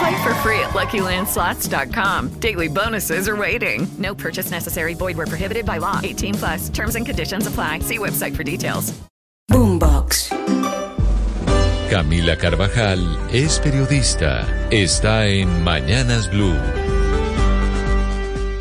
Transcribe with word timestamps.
Play 0.00 0.22
for 0.22 0.34
free 0.36 0.58
at 0.60 0.70
LuckyLandSlots.com. 0.70 2.40
Daily 2.40 2.68
bonuses 2.68 3.28
are 3.28 3.36
waiting. 3.36 3.86
No 3.98 4.14
purchase 4.14 4.50
necessary. 4.50 4.94
Void 4.94 5.16
were 5.18 5.26
prohibited 5.26 5.66
by 5.66 5.76
law. 5.78 6.00
18 6.02 6.34
plus. 6.34 6.68
Terms 6.70 6.96
and 6.96 7.04
conditions 7.04 7.46
apply. 7.46 7.80
See 7.80 7.98
website 7.98 8.34
for 8.34 8.42
details. 8.42 8.98
Boombox. 9.50 10.30
Camila 11.90 12.38
Carvajal 12.38 13.28
es 13.30 13.58
periodista. 13.58 14.46
Está 14.70 15.26
en 15.26 15.64
Mañanas 15.64 16.30
Blue. 16.30 16.56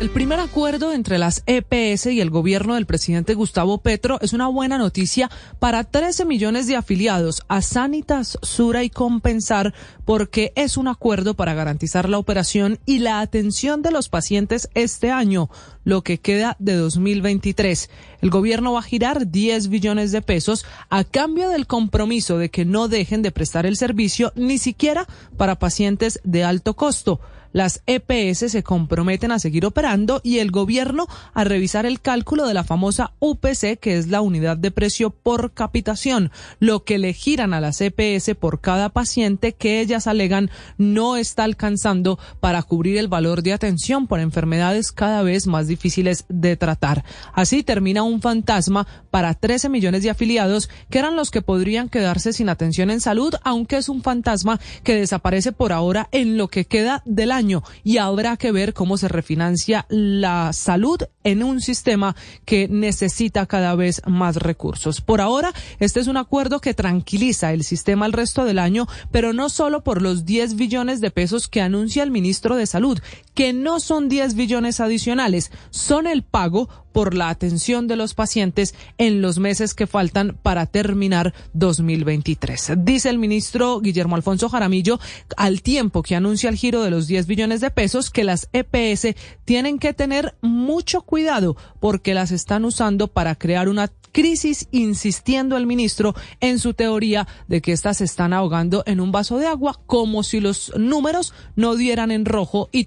El 0.00 0.10
primer 0.10 0.38
acuerdo 0.38 0.92
entre 0.92 1.18
las 1.18 1.42
EPS 1.46 2.06
y 2.06 2.20
el 2.20 2.30
gobierno 2.30 2.76
del 2.76 2.86
presidente 2.86 3.34
Gustavo 3.34 3.78
Petro 3.78 4.20
es 4.20 4.32
una 4.32 4.46
buena 4.46 4.78
noticia 4.78 5.28
para 5.58 5.82
13 5.82 6.24
millones 6.24 6.68
de 6.68 6.76
afiliados 6.76 7.42
a 7.48 7.62
Sanitas, 7.62 8.38
Sura 8.42 8.84
y 8.84 8.90
Compensar 8.90 9.74
porque 10.04 10.52
es 10.54 10.76
un 10.76 10.86
acuerdo 10.86 11.34
para 11.34 11.52
garantizar 11.54 12.08
la 12.08 12.18
operación 12.18 12.78
y 12.86 13.00
la 13.00 13.18
atención 13.20 13.82
de 13.82 13.90
los 13.90 14.08
pacientes 14.08 14.70
este 14.74 15.10
año, 15.10 15.50
lo 15.82 16.02
que 16.02 16.20
queda 16.20 16.54
de 16.60 16.76
2023. 16.76 17.90
El 18.20 18.30
gobierno 18.30 18.74
va 18.74 18.78
a 18.78 18.82
girar 18.82 19.26
10 19.32 19.66
billones 19.66 20.12
de 20.12 20.22
pesos 20.22 20.64
a 20.90 21.02
cambio 21.02 21.48
del 21.48 21.66
compromiso 21.66 22.38
de 22.38 22.50
que 22.52 22.64
no 22.64 22.86
dejen 22.86 23.22
de 23.22 23.32
prestar 23.32 23.66
el 23.66 23.76
servicio 23.76 24.32
ni 24.36 24.58
siquiera 24.58 25.08
para 25.36 25.58
pacientes 25.58 26.20
de 26.22 26.44
alto 26.44 26.76
costo. 26.76 27.20
Las 27.52 27.82
EPS 27.86 28.50
se 28.50 28.62
comprometen 28.62 29.32
a 29.32 29.38
seguir 29.38 29.64
operando 29.64 30.20
y 30.22 30.38
el 30.38 30.50
gobierno 30.50 31.06
a 31.32 31.44
revisar 31.44 31.86
el 31.86 32.00
cálculo 32.00 32.46
de 32.46 32.54
la 32.54 32.64
famosa 32.64 33.12
UPC, 33.20 33.78
que 33.80 33.96
es 33.96 34.08
la 34.08 34.20
unidad 34.20 34.56
de 34.56 34.70
precio 34.70 35.10
por 35.10 35.52
capitación, 35.52 36.30
lo 36.60 36.84
que 36.84 36.98
le 36.98 37.12
giran 37.12 37.54
a 37.54 37.60
las 37.60 37.80
EPS 37.80 38.34
por 38.38 38.60
cada 38.60 38.90
paciente 38.90 39.54
que 39.54 39.80
ellas 39.80 40.06
alegan 40.06 40.50
no 40.76 41.16
está 41.16 41.44
alcanzando 41.44 42.18
para 42.40 42.62
cubrir 42.62 42.98
el 42.98 43.08
valor 43.08 43.42
de 43.42 43.54
atención 43.54 44.06
por 44.06 44.20
enfermedades 44.20 44.92
cada 44.92 45.22
vez 45.22 45.46
más 45.46 45.66
difíciles 45.66 46.26
de 46.28 46.56
tratar. 46.56 47.04
Así 47.32 47.62
termina 47.62 48.02
un 48.02 48.20
fantasma 48.20 48.86
para 49.10 49.34
13 49.34 49.68
millones 49.68 50.02
de 50.02 50.10
afiliados 50.10 50.68
que 50.90 50.98
eran 50.98 51.16
los 51.16 51.30
que 51.30 51.42
podrían 51.42 51.88
quedarse 51.88 52.32
sin 52.32 52.48
atención 52.48 52.90
en 52.90 53.00
salud, 53.00 53.34
aunque 53.42 53.78
es 53.78 53.88
un 53.88 54.02
fantasma 54.02 54.60
que 54.82 54.94
desaparece 54.94 55.52
por 55.52 55.72
ahora 55.72 56.08
en 56.12 56.36
lo 56.36 56.48
que 56.48 56.66
queda 56.66 57.02
del 57.06 57.32
año 57.32 57.37
y 57.84 57.98
habrá 57.98 58.36
que 58.36 58.52
ver 58.52 58.74
cómo 58.74 58.96
se 58.96 59.08
refinancia 59.08 59.86
la 59.88 60.52
salud 60.52 61.02
en 61.24 61.42
un 61.42 61.60
sistema 61.60 62.16
que 62.44 62.68
necesita 62.68 63.46
cada 63.46 63.74
vez 63.74 64.02
más 64.06 64.36
recursos. 64.36 65.00
Por 65.00 65.20
ahora, 65.20 65.52
este 65.78 66.00
es 66.00 66.06
un 66.06 66.16
acuerdo 66.16 66.60
que 66.60 66.74
tranquiliza 66.74 67.52
el 67.52 67.64
sistema 67.64 68.06
el 68.06 68.12
resto 68.12 68.44
del 68.44 68.58
año, 68.58 68.86
pero 69.12 69.32
no 69.32 69.48
solo 69.48 69.84
por 69.84 70.02
los 70.02 70.24
10 70.24 70.56
billones 70.56 71.00
de 71.00 71.10
pesos 71.10 71.48
que 71.48 71.60
anuncia 71.60 72.02
el 72.02 72.10
ministro 72.10 72.56
de 72.56 72.66
Salud, 72.66 72.98
que 73.38 73.52
no 73.52 73.78
son 73.78 74.08
10 74.08 74.34
billones 74.34 74.80
adicionales, 74.80 75.52
son 75.70 76.08
el 76.08 76.24
pago 76.24 76.68
por 76.90 77.14
la 77.14 77.28
atención 77.28 77.86
de 77.86 77.94
los 77.94 78.14
pacientes 78.14 78.74
en 78.96 79.22
los 79.22 79.38
meses 79.38 79.74
que 79.74 79.86
faltan 79.86 80.36
para 80.42 80.66
terminar 80.66 81.32
2023. 81.52 82.72
Dice 82.78 83.08
el 83.08 83.20
ministro 83.20 83.78
Guillermo 83.78 84.16
Alfonso 84.16 84.48
Jaramillo, 84.48 84.98
al 85.36 85.62
tiempo 85.62 86.02
que 86.02 86.16
anuncia 86.16 86.50
el 86.50 86.56
giro 86.56 86.82
de 86.82 86.90
los 86.90 87.06
10 87.06 87.28
billones 87.28 87.60
de 87.60 87.70
pesos, 87.70 88.10
que 88.10 88.24
las 88.24 88.48
EPS 88.52 89.14
tienen 89.44 89.78
que 89.78 89.94
tener 89.94 90.34
mucho 90.40 91.02
cuidado 91.02 91.56
porque 91.78 92.14
las 92.14 92.32
están 92.32 92.64
usando 92.64 93.06
para 93.06 93.36
crear 93.36 93.68
una 93.68 93.92
crisis, 94.10 94.66
insistiendo 94.72 95.56
el 95.56 95.66
ministro 95.66 96.14
en 96.40 96.58
su 96.58 96.74
teoría 96.74 97.28
de 97.46 97.60
que 97.60 97.72
estas 97.72 97.98
se 97.98 98.04
están 98.04 98.32
ahogando 98.32 98.82
en 98.86 98.98
un 98.98 99.12
vaso 99.12 99.38
de 99.38 99.46
agua, 99.46 99.78
como 99.86 100.24
si 100.24 100.40
los 100.40 100.72
números 100.76 101.34
no 101.54 101.76
dieran 101.76 102.10
en 102.10 102.24
rojo 102.24 102.68
y 102.72 102.84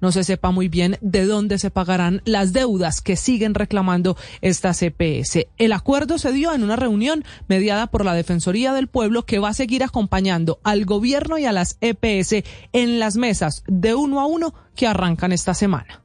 no 0.00 0.12
se 0.12 0.24
sepa 0.24 0.50
muy 0.50 0.68
bien 0.68 0.98
de 1.00 1.26
dónde 1.26 1.58
se 1.58 1.70
pagarán 1.70 2.22
las 2.24 2.52
deudas 2.52 3.00
que 3.00 3.16
siguen 3.16 3.54
reclamando 3.54 4.16
esta 4.40 4.72
CPS. 4.72 5.48
El 5.58 5.72
acuerdo 5.72 6.18
se 6.18 6.32
dio 6.32 6.52
en 6.52 6.62
una 6.62 6.76
reunión 6.76 7.24
mediada 7.48 7.86
por 7.86 8.04
la 8.04 8.14
Defensoría 8.14 8.72
del 8.72 8.88
Pueblo 8.88 9.24
que 9.24 9.38
va 9.38 9.50
a 9.50 9.54
seguir 9.54 9.84
acompañando 9.84 10.58
al 10.64 10.84
gobierno 10.84 11.38
y 11.38 11.44
a 11.44 11.52
las 11.52 11.78
EPS 11.80 12.44
en 12.72 12.98
las 12.98 13.16
mesas 13.16 13.62
de 13.66 13.94
uno 13.94 14.20
a 14.20 14.26
uno 14.26 14.54
que 14.74 14.86
arrancan 14.86 15.32
esta 15.32 15.54
semana. 15.54 16.02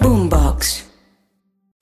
Boombox. 0.00 0.89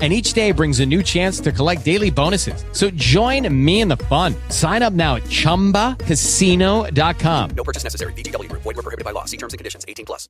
and 0.00 0.12
each 0.12 0.34
day 0.34 0.52
brings 0.52 0.78
a 0.78 0.86
new 0.86 1.02
chance 1.02 1.40
to 1.40 1.50
collect 1.50 1.84
daily 1.84 2.10
bonuses. 2.10 2.64
So 2.72 2.90
join 2.94 3.52
me 3.52 3.80
in 3.80 3.88
the 3.88 3.96
fun. 3.96 4.36
Sign 4.48 4.84
up 4.84 4.92
now 4.92 5.16
at 5.16 5.24
ChumbaCasino.com. 5.24 7.50
No 7.56 7.64
purchase 7.64 7.82
necessary. 7.82 8.12
BGW. 8.12 8.52
Void 8.52 8.64
were 8.64 8.74
prohibited 8.74 9.04
by 9.04 9.10
law. 9.10 9.24
See 9.24 9.36
terms 9.36 9.54
and 9.54 9.58
conditions. 9.58 9.84
18 9.88 10.06
plus. 10.06 10.28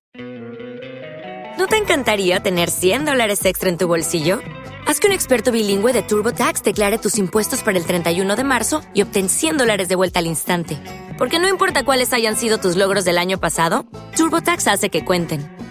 ¿No 1.59 1.67
te 1.67 1.77
encantaría 1.77 2.41
tener 2.41 2.71
100 2.71 3.05
dólares 3.05 3.45
extra 3.45 3.69
en 3.69 3.77
tu 3.79 3.89
bolsillo? 3.89 4.39
Haz 4.87 5.01
que 5.01 5.09
un 5.09 5.13
experto 5.13 5.51
bilingüe 5.51 5.93
de 5.93 6.03
TurboTax 6.03 6.63
declare 6.63 6.99
tus 6.99 7.19
impuestos 7.19 7.65
para 7.65 7.77
el 7.77 7.85
31 7.85 8.37
de 8.37 8.45
marzo 8.45 8.81
y 8.95 9.03
obtén 9.03 9.29
100 9.29 9.57
dólares 9.59 9.89
de 9.89 9.97
vuelta 9.97 10.21
al 10.21 10.27
instante. 10.27 10.79
Porque 11.19 11.41
no 11.41 11.49
importa 11.49 11.85
cuáles 11.85 12.13
hayan 12.13 12.37
sido 12.37 12.59
tus 12.59 12.77
logros 12.77 13.05
del 13.05 13.19
año 13.19 13.41
pasado, 13.41 13.87
TurboTax 14.17 14.69
hace 14.69 14.89
que 14.89 15.05
cuenten. 15.05 15.58